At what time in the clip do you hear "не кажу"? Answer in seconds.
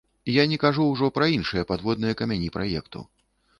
0.53-0.85